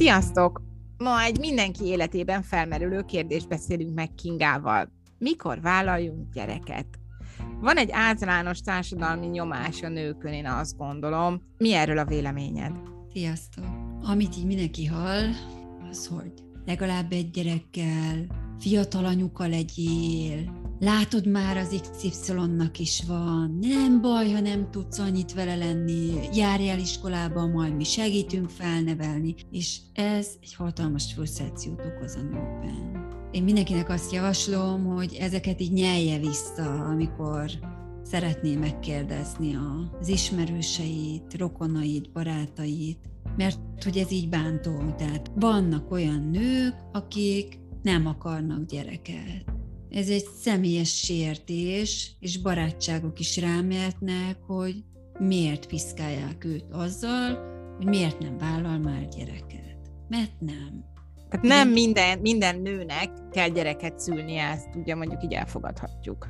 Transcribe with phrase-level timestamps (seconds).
[0.00, 0.62] Sziasztok!
[0.98, 4.92] Ma egy mindenki életében felmerülő kérdést beszélünk meg Kingával.
[5.18, 6.86] Mikor vállaljunk gyereket?
[7.60, 11.42] Van egy általános társadalmi nyomás a nőkön, én azt gondolom.
[11.58, 12.72] Mi erről a véleményed?
[13.12, 13.64] Sziasztok!
[14.02, 15.28] Amit így mindenki hall,
[15.90, 16.32] az, hogy
[16.64, 18.26] legalább egy gyerekkel,
[18.58, 25.34] fiatal anyuka legyél, látod már az XY-nak is van, nem baj, ha nem tudsz annyit
[25.34, 32.22] vele lenni, járjál iskolába, majd mi segítünk felnevelni, és ez egy hatalmas frusztrációt okoz a
[32.22, 33.08] nőkben.
[33.30, 37.50] Én mindenkinek azt javaslom, hogy ezeket így nyelje vissza, amikor
[38.02, 39.56] szeretné megkérdezni
[40.00, 42.98] az ismerőseit, rokonait, barátait,
[43.36, 44.94] mert hogy ez így bántó.
[44.98, 49.59] Tehát vannak olyan nők, akik nem akarnak gyereket.
[49.90, 54.84] Ez egy személyes sértés, és barátságok is rámehetnek, hogy
[55.18, 59.76] miért piszkálják őt azzal, hogy miért nem vállal már gyereket.
[60.08, 60.84] Mert nem.
[61.28, 66.28] Tehát nem minden, minden nőnek kell gyereket szülnie, ezt ugye mondjuk így elfogadhatjuk.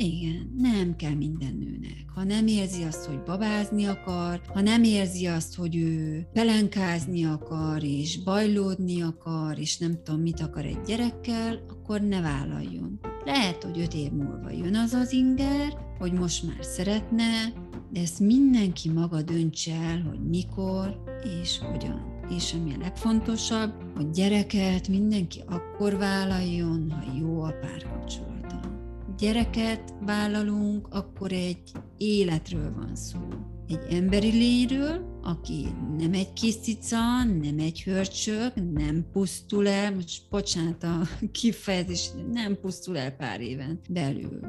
[0.00, 2.04] Igen, nem kell minden nőnek.
[2.14, 7.82] Ha nem érzi azt, hogy babázni akar, ha nem érzi azt, hogy ő pelenkázni akar,
[7.82, 13.00] és bajlódni akar, és nem tudom, mit akar egy gyerekkel, akkor ne vállaljon.
[13.24, 17.52] Lehet, hogy öt év múlva jön az az inger, hogy most már szeretne,
[17.92, 21.02] de ezt mindenki maga döntse el, hogy mikor
[21.42, 22.16] és hogyan.
[22.36, 28.38] És ami a legfontosabb, hogy gyereket mindenki akkor vállaljon, ha jó a párkapcsolat
[29.18, 33.18] gyereket vállalunk, akkor egy életről van szó.
[33.68, 35.66] Egy emberi lényről, aki
[35.98, 41.00] nem egy kis cica, nem egy hörcsök, nem pusztul el, most bocsánat a
[41.32, 44.40] kifejezés, nem pusztul el pár éven belül.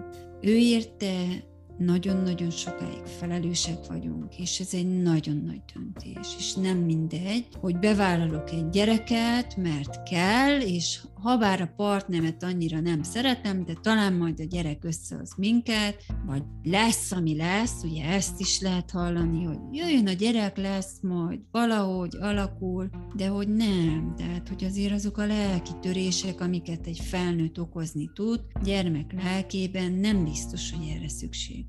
[0.41, 1.43] Ő érte
[1.79, 8.51] nagyon-nagyon sokáig felelősek vagyunk, és ez egy nagyon nagy döntés, és nem mindegy, hogy bevállalok
[8.51, 14.39] egy gyereket, mert kell, és ha bár a partnemet annyira nem szeretem, de talán majd
[14.39, 20.07] a gyerek összehoz minket, vagy lesz, ami lesz, ugye ezt is lehet hallani, hogy jöjjön
[20.07, 25.71] a gyerek, lesz majd valahogy alakul, de hogy nem, tehát hogy azért azok a lelki
[25.81, 31.65] törések, amiket egy felnőtt okozni tud, gyermek lelkében nem biztos, hogy erre szükség.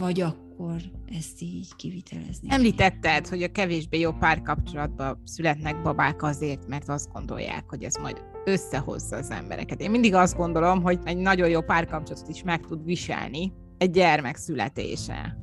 [0.00, 0.80] Vagy akkor
[1.18, 2.48] ezt így kivitelezni.
[2.50, 8.22] Említetted, hogy a kevésbé jó párkapcsolatban születnek babák azért, mert azt gondolják, hogy ez majd
[8.44, 9.80] összehozza az embereket.
[9.80, 14.36] Én mindig azt gondolom, hogy egy nagyon jó párkapcsolatot is meg tud viselni egy gyermek
[14.36, 15.36] születése.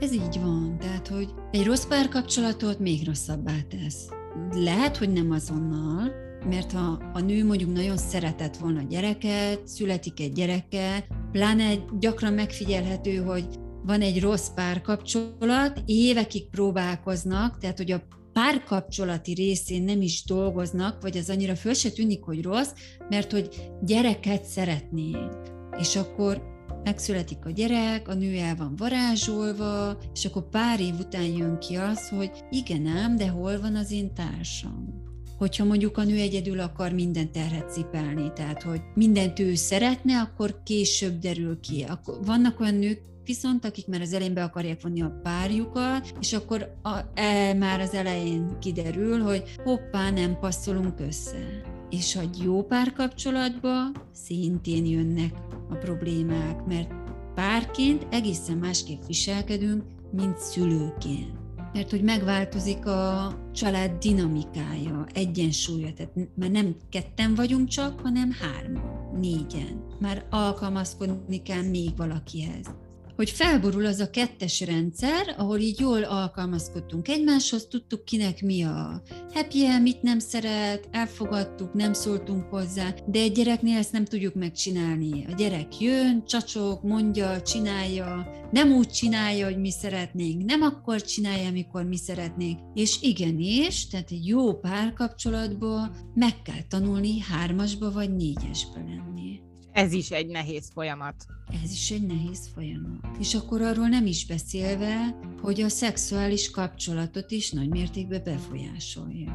[0.00, 4.08] Ez így van, tehát, hogy egy rossz párkapcsolatot még rosszabbá tesz.
[4.50, 10.32] Lehet, hogy nem azonnal, mert ha a nő mondjuk nagyon szeretett volna gyereket, születik egy
[10.32, 11.06] gyereke,
[11.36, 13.46] pláne gyakran megfigyelhető, hogy
[13.82, 18.02] van egy rossz párkapcsolat, évekig próbálkoznak, tehát hogy a
[18.32, 22.70] párkapcsolati részén nem is dolgoznak, vagy az annyira föl se tűnik, hogy rossz,
[23.08, 25.36] mert hogy gyereket szeretnénk.
[25.78, 26.42] És akkor
[26.84, 31.74] megszületik a gyerek, a nő el van varázsolva, és akkor pár év után jön ki
[31.74, 35.04] az, hogy igen ám, de hol van az én társam?
[35.38, 40.62] Hogyha mondjuk a nő egyedül akar minden terhet cipelni, tehát hogy mindent ő szeretne, akkor
[40.62, 41.84] később derül ki.
[41.88, 46.32] Akkor vannak olyan nők, viszont akik már az elején be akarják vonni a párjukat, és
[46.32, 51.62] akkor a, e, már az elején kiderül, hogy hoppá, nem passzolunk össze.
[51.90, 53.72] És a jó párkapcsolatba
[54.12, 55.34] szintén jönnek
[55.70, 56.88] a problémák, mert
[57.34, 59.82] párként egészen másképp viselkedünk,
[60.12, 61.45] mint szülőként.
[61.76, 69.18] Mert hogy megváltozik a család dinamikája, egyensúlya, tehát már nem ketten vagyunk csak, hanem hárman,
[69.20, 69.84] négyen.
[70.00, 72.85] Már alkalmazkodni kell még valakihez
[73.16, 79.02] hogy felborul az a kettes rendszer, ahol így jól alkalmazkodtunk egymáshoz, tudtuk kinek mi a
[79.34, 85.26] happy mit nem szeret, elfogadtuk, nem szóltunk hozzá, de egy gyereknél ezt nem tudjuk megcsinálni.
[85.28, 91.48] A gyerek jön, csacsog, mondja, csinálja, nem úgy csinálja, hogy mi szeretnénk, nem akkor csinálja,
[91.48, 92.58] amikor mi szeretnénk.
[92.74, 99.40] És igenis, tehát egy jó párkapcsolatból meg kell tanulni hármasba vagy négyesbe lenni.
[99.76, 101.26] Ez is egy nehéz folyamat.
[101.64, 103.16] Ez is egy nehéz folyamat.
[103.18, 109.32] És akkor arról nem is beszélve, hogy a szexuális kapcsolatot is nagy mértékben befolyásolja.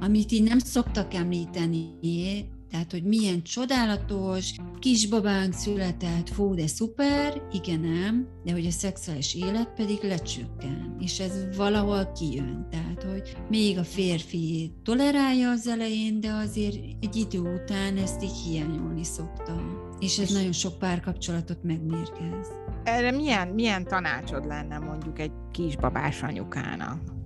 [0.00, 1.94] Amit így nem szoktak említeni,
[2.70, 9.34] tehát, hogy milyen csodálatos, kisbabánk született, fú, de szuper, igen nem, de hogy a szexuális
[9.34, 12.66] élet pedig lecsökken, és ez valahol kijön.
[12.70, 18.36] Tehát, hogy még a férfi tolerálja az elején, de azért egy idő után ezt így
[18.46, 19.86] hiányolni szokta.
[19.98, 22.46] És ez nagyon sok párkapcsolatot megmérgez.
[22.84, 27.17] Erre milyen, milyen tanácsod lenne mondjuk egy kisbabás anyukának?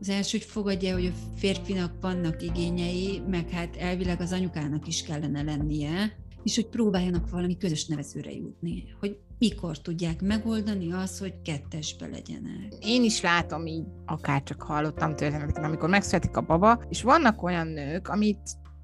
[0.00, 5.02] Az első, hogy fogadja, hogy a férfinak vannak igényei, meg hát elvileg az anyukának is
[5.02, 11.34] kellene lennie, és hogy próbáljanak valami közös nevezőre jutni, hogy mikor tudják megoldani az, hogy
[11.42, 12.74] kettesbe legyenek.
[12.80, 17.66] Én is látom így, akár csak hallottam történeteket, amikor megszületik a baba, és vannak olyan
[17.66, 18.40] nők, amit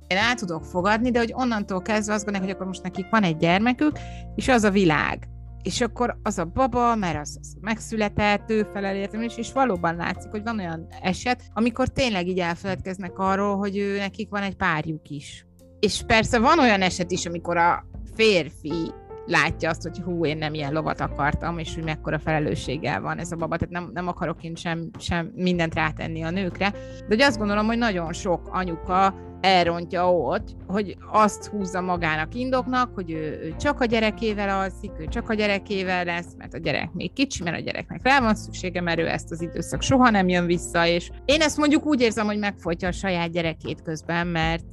[0.06, 3.22] én el tudok fogadni, de hogy onnantól kezdve azt gondolják, hogy akkor most nekik van
[3.22, 3.98] egy gyermekük,
[4.34, 5.28] és az a világ.
[5.66, 10.30] És akkor az a baba, mert az, az megszületett, ő felel is, és valóban látszik,
[10.30, 15.08] hogy van olyan eset, amikor tényleg így elfeledkeznek arról, hogy ő, nekik van egy párjuk
[15.08, 15.46] is.
[15.80, 18.92] És persze van olyan eset is, amikor a férfi
[19.26, 23.32] látja azt, hogy hú, én nem ilyen lovat akartam, és hogy mekkora felelősséggel van ez
[23.32, 27.20] a baba, tehát nem, nem akarok én sem, sem mindent rátenni a nőkre, de hogy
[27.20, 33.40] azt gondolom, hogy nagyon sok anyuka elrontja ott, hogy azt húzza magának indoknak, hogy ő,
[33.42, 37.42] ő csak a gyerekével alszik, ő csak a gyerekével lesz, mert a gyerek még kicsi,
[37.42, 40.86] mert a gyereknek rá van szüksége, mert ő ezt az időszak soha nem jön vissza,
[40.86, 44.64] és én ezt mondjuk úgy érzem, hogy megfolytja a saját gyerekét közben, mert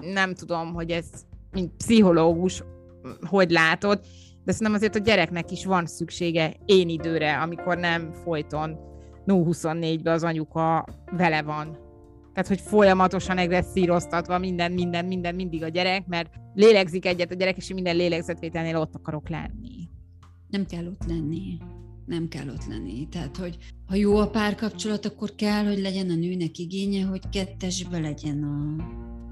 [0.00, 1.06] nem tudom, hogy ez
[1.52, 2.62] mint pszichológus
[3.20, 4.00] hogy látod,
[4.44, 8.78] de szerintem azért a gyereknek is van szüksége én időre, amikor nem folyton
[9.26, 11.78] 0-24-ben az anyuka vele van.
[12.32, 17.56] Tehát, hogy folyamatosan egresszíroztatva minden, minden, minden, mindig a gyerek, mert lélegzik egyet a gyerek,
[17.56, 19.88] és minden lélegzetvételnél ott akarok lenni.
[20.48, 21.58] Nem kell ott lenni.
[22.06, 23.08] Nem kell ott lenni.
[23.08, 23.56] Tehát, hogy
[23.86, 28.82] ha jó a párkapcsolat, akkor kell, hogy legyen a nőnek igénye, hogy kettesbe legyen a,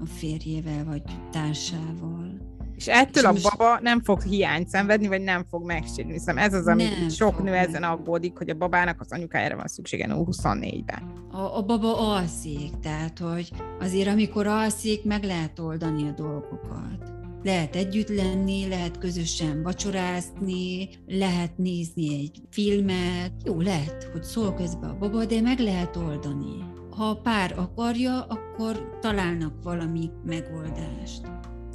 [0.03, 1.01] a férjével, vagy
[1.31, 2.50] társával
[2.81, 6.17] és ettől a baba nem fog hiányt szenvedni, vagy nem fog megsérülni.
[6.17, 9.67] Hiszem ez az, ami nem sok nő ezen aggódik, hogy a babának az anyukájára van
[9.67, 11.13] szüksége 24-ben.
[11.31, 17.11] A, a baba alszik, tehát hogy azért amikor alszik, meg lehet oldani a dolgokat.
[17.43, 23.31] Lehet együtt lenni, lehet közösen vacsorázni, lehet nézni egy filmet.
[23.43, 26.63] Jó, lehet, hogy szól közben a baba, de meg lehet oldani.
[26.89, 31.21] Ha a pár akarja, akkor találnak valami megoldást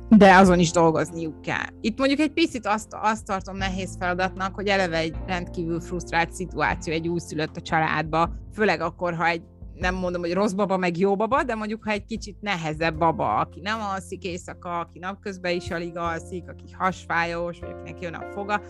[0.08, 1.66] de azon is dolgozniuk kell.
[1.80, 6.92] Itt mondjuk egy picit azt, azt tartom nehéz feladatnak, hogy eleve egy rendkívül frusztrált szituáció
[6.92, 9.42] egy újszülött a családba, főleg akkor, ha egy
[9.74, 13.36] nem mondom, hogy rossz baba, meg jó baba, de mondjuk, ha egy kicsit nehezebb baba,
[13.36, 18.30] aki nem alszik éjszaka, aki napközben is alig alszik, aki hasfájós, vagy akinek jön a
[18.32, 18.60] foga,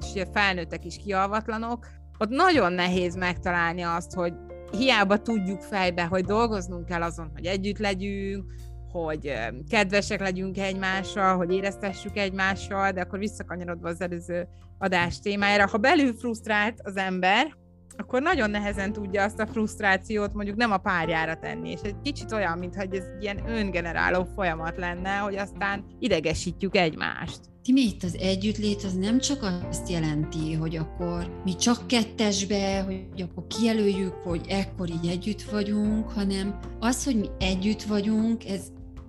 [0.00, 1.86] és ugye felnőttek is kialvatlanok,
[2.18, 4.32] ott nagyon nehéz megtalálni azt, hogy
[4.70, 8.44] hiába tudjuk fejbe, hogy dolgoznunk kell azon, hogy együtt legyünk,
[8.92, 9.32] hogy
[9.70, 14.48] kedvesek legyünk egymással, hogy éreztessük egymással, de akkor visszakanyarodva az előző
[14.78, 17.58] adás témájára, ha belül frusztrált az ember,
[17.96, 22.32] akkor nagyon nehezen tudja azt a frusztrációt mondjuk nem a párjára tenni, és egy kicsit
[22.32, 27.40] olyan, mintha ez ilyen öngeneráló folyamat lenne, hogy aztán idegesítjük egymást.
[27.62, 33.22] Timi, itt az együttlét az nem csak azt jelenti, hogy akkor mi csak kettesbe, hogy
[33.22, 38.62] akkor kijelöljük, hogy ekkor így együtt vagyunk, hanem az, hogy mi együtt vagyunk, ez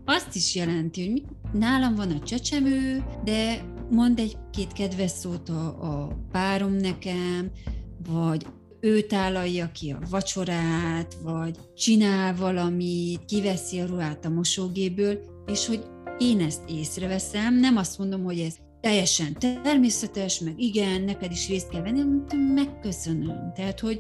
[0.06, 1.24] azt is jelenti, hogy
[1.60, 7.52] nálam van a csecsemő, de mond egy-két kedves szót a, a párom nekem,
[8.10, 8.46] vagy
[8.80, 15.84] ő tálalja ki a vacsorát, vagy csinál valamit, kiveszi a ruhát a mosógéből, és hogy
[16.18, 21.70] én ezt észreveszem, nem azt mondom, hogy ez teljesen természetes, meg igen, neked is részt
[21.70, 22.02] kell venni,
[22.54, 23.54] megköszönöm.
[23.56, 24.00] Tehát, hogy,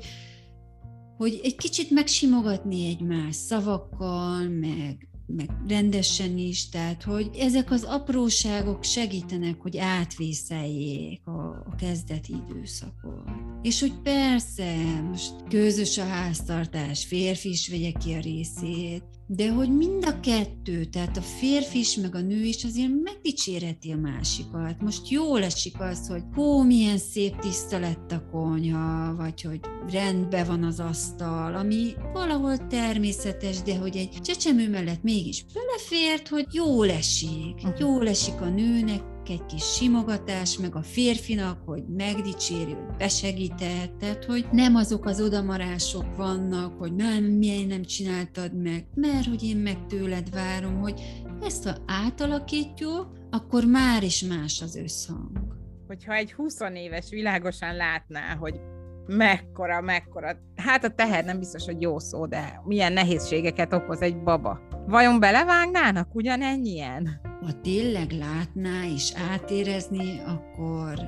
[1.17, 8.83] hogy egy kicsit megsimogatni egymás szavakkal, meg meg rendesen is, tehát hogy ezek az apróságok
[8.83, 13.29] segítenek, hogy átvészeljék a, a kezdeti időszakot.
[13.61, 19.03] És hogy persze, most közös a háztartás, férfi is vegye ki a részét,
[19.35, 23.91] de hogy mind a kettő, tehát a férfi is, meg a nő is azért megdicséreti
[23.91, 24.81] a másikat.
[24.81, 29.59] Most jól esik az, hogy hó, milyen szép tiszta lett a konyha, vagy hogy
[29.91, 36.45] rendben van az asztal, ami valahol természetes, de hogy egy csecsemő mellett mégis belefért, hogy
[36.51, 37.55] jól esik.
[37.79, 44.25] Jól esik a nőnek, egy kis simogatás, meg a férfinak, hogy megdicséri, hogy besegített, tehát
[44.25, 49.57] hogy nem azok az odamarások vannak, hogy nem, miért nem csináltad meg, mert hogy én
[49.57, 55.59] meg tőled várom, hogy ezt ha átalakítjuk, akkor már is más az összhang.
[55.87, 58.59] Hogyha egy 20 éves világosan látná, hogy
[59.07, 64.23] mekkora, mekkora, hát a teher nem biztos, hogy jó szó, de milyen nehézségeket okoz egy
[64.23, 64.59] baba.
[64.87, 67.29] Vajon belevágnának ugyanennyien?
[67.41, 70.99] ha tényleg látná és átérezni, akkor,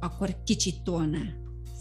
[0.00, 1.22] akkor kicsit tolná,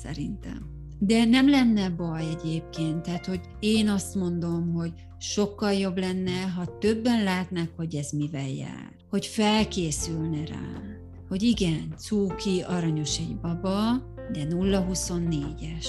[0.03, 0.75] szerintem.
[0.99, 6.77] De nem lenne baj egyébként, tehát hogy én azt mondom, hogy sokkal jobb lenne, ha
[6.77, 10.81] többen látnák, hogy ez mivel jár, hogy felkészülne rá,
[11.27, 13.91] hogy igen, cuki, aranyos egy baba,
[14.31, 15.87] de 0-24-es.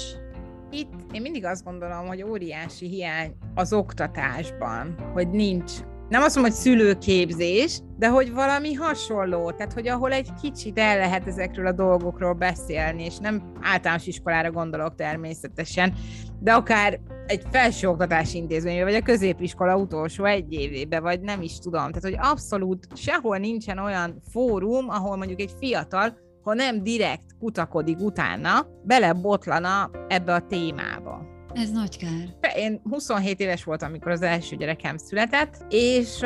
[0.70, 5.72] itt én mindig azt gondolom, hogy óriási hiány az oktatásban, hogy nincs
[6.08, 10.96] nem azt mondom, hogy szülőképzés, de hogy valami hasonló, tehát hogy ahol egy kicsit el
[10.96, 15.94] lehet ezekről a dolgokról beszélni, és nem általános iskolára gondolok természetesen,
[16.40, 21.92] de akár egy felsőoktatási intézménybe, vagy a középiskola utolsó egy évébe, vagy nem is tudom.
[21.92, 28.00] Tehát, hogy abszolút sehol nincsen olyan fórum, ahol mondjuk egy fiatal, ha nem direkt kutakodik
[28.00, 31.26] utána, belebotlana ebbe a témába.
[31.52, 32.54] Ez nagy kár.
[32.56, 36.20] Én 27 éves voltam, amikor az első gyerekem született, és,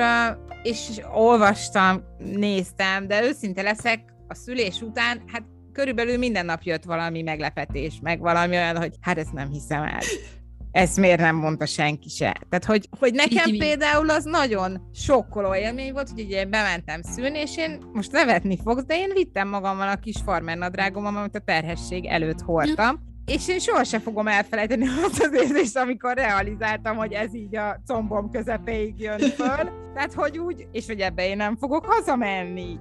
[0.62, 5.42] és olvastam, néztem, de őszinte leszek, a szülés után, hát
[5.72, 10.00] körülbelül minden nap jött valami meglepetés, meg valami olyan, hogy hát ezt nem hiszem el.
[10.72, 12.36] Ezt miért nem mondta senki se?
[12.48, 17.56] Tehát, hogy, hogy nekem például az nagyon sokkoló élmény volt, hogy ugye bementem szülni, és
[17.56, 22.06] én most nevetni fogsz, de én vittem magammal a kis farmer nadrágom, amit a terhesség
[22.06, 27.56] előtt hordtam, és én sohasem fogom elfelejteni azt az érzést, amikor realizáltam, hogy ez így
[27.56, 29.70] a combom közepéig jön föl.
[29.94, 32.78] Tehát, hogy úgy, és hogy ebbe én nem fogok hazamenni.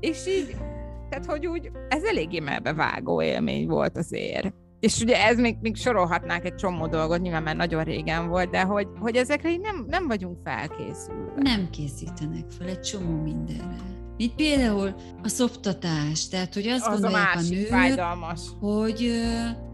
[0.00, 0.56] És így,
[1.08, 4.54] tehát, hogy úgy, ez eléggé melbevágó élmény volt azért.
[4.80, 8.62] És ugye ez még, még sorolhatnánk egy csomó dolgot, nyilván már nagyon régen volt, de
[8.62, 11.32] hogy, hogy ezekre így nem, nem vagyunk felkészülve.
[11.36, 13.97] Nem készítenek fel egy csomó mindenre.
[14.18, 18.40] Mint például a szoptatás, tehát hogy azt az gondolják a, a nők, fájdalmas.
[18.60, 19.10] hogy,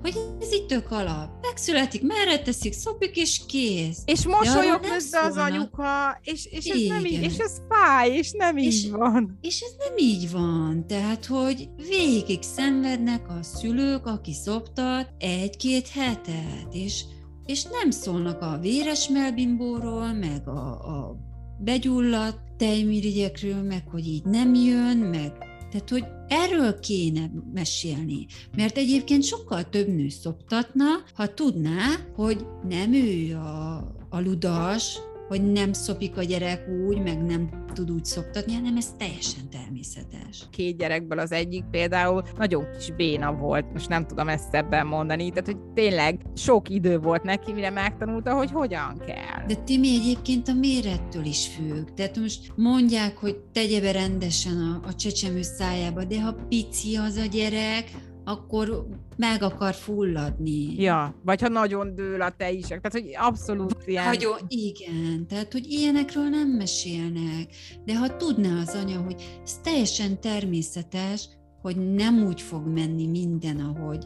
[0.02, 1.28] hogy ez itt tök alap.
[1.40, 3.98] Megszületik, merre teszik, szopik és kész.
[4.04, 8.56] És mosolyog közben az anyuka, és, és, ez nem így, és ez fáj, és nem
[8.56, 9.38] és, így van.
[9.40, 10.84] És ez nem így van.
[10.86, 17.04] Tehát, hogy végig szenvednek a szülők, aki szoptat egy-két hetet, és,
[17.46, 21.16] és nem szólnak a véres melbimbóról, meg a, a
[21.58, 25.32] begyulladt tejmirigyekről, meg hogy így nem jön, meg
[25.74, 30.84] tehát, hogy erről kéne mesélni, mert egyébként sokkal több nő szoptatna,
[31.14, 31.80] ha tudná,
[32.14, 33.76] hogy nem ő a,
[34.08, 38.92] a ludas, hogy nem szopik a gyerek úgy, meg nem tud úgy szoptatni, hanem ez
[38.98, 40.46] teljesen természetes.
[40.50, 45.30] Két gyerekből az egyik például nagyon kis béna volt, most nem tudom ezt ebben mondani,
[45.30, 49.46] tehát hogy tényleg sok idő volt neki, mire megtanulta, hogy hogyan kell.
[49.46, 51.88] De Timi egyébként a mérettől is függ.
[51.94, 57.16] Tehát most mondják, hogy tegye be rendesen a, a csecsemő szájába, de ha pici az
[57.16, 57.90] a gyerek,
[58.24, 60.82] akkor meg akar fulladni.
[60.82, 62.66] Ja, vagy ha nagyon dől a te is.
[62.66, 64.04] Tehát, hogy abszolút ilyen...
[64.04, 67.48] Nagyon, igen, tehát, hogy ilyenekről nem mesélnek.
[67.84, 71.28] De ha tudná az anya, hogy ez teljesen természetes,
[71.62, 74.04] hogy nem úgy fog menni minden, ahogy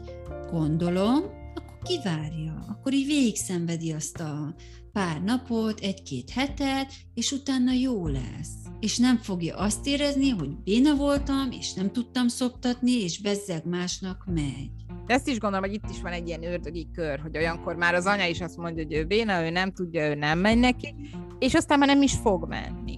[0.51, 1.38] gondolom,
[1.83, 4.55] kivárja, akkor így végig szenvedi azt a
[4.91, 8.53] pár napot, egy-két hetet, és utána jó lesz.
[8.79, 14.23] És nem fogja azt érezni, hogy béna voltam, és nem tudtam szoptatni, és bezzeg másnak
[14.25, 14.69] megy.
[15.05, 17.93] De ezt is gondolom, hogy itt is van egy ilyen ördögi kör, hogy olyankor már
[17.93, 20.95] az anya is azt mondja, hogy ő béna, ő nem tudja, ő nem megy neki,
[21.39, 22.88] és aztán már nem is fog menni.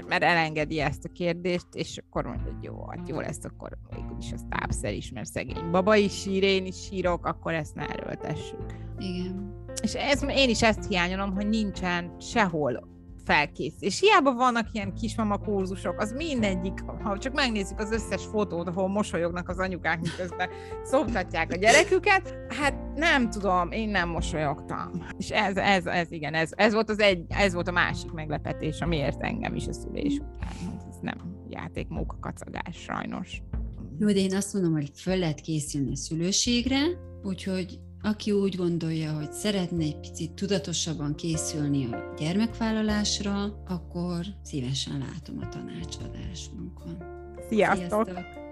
[0.00, 3.78] Mert, mert elengedi ezt a kérdést, és akkor mondja, hogy jó, hát jó lesz, akkor
[4.18, 7.88] is az tápszer is, mert szegény baba is sír, én is sírok, akkor ezt ne
[7.88, 8.64] erőltessük.
[8.98, 9.64] Igen.
[9.82, 12.88] És ez, én is ezt hiányolom, hogy nincsen sehol
[13.30, 13.74] felkész.
[13.78, 18.88] És hiába vannak ilyen kismama kurzusok, az mindegyik, ha csak megnézzük az összes fotót, ahol
[18.88, 20.48] mosolyognak az anyukák, miközben
[20.82, 24.90] szoptatják a gyereküket, hát nem tudom, én nem mosolyogtam.
[25.18, 28.80] És ez, ez, ez igen, ez, ez, volt az egy, ez volt a másik meglepetés,
[28.80, 30.80] amiért engem is a szülés után.
[30.88, 31.18] Ez nem
[31.48, 31.86] játék
[32.20, 33.42] kacagás, sajnos.
[33.98, 36.80] Jó, de én azt mondom, hogy föl lehet készülni a szülőségre,
[37.22, 45.38] úgyhogy aki úgy gondolja, hogy szeretne egy picit tudatosabban készülni a gyermekvállalásra, akkor szívesen látom
[45.40, 46.96] a tanácsadásunkon.
[47.48, 48.04] Sziasztok!
[48.04, 48.49] Sziasztok.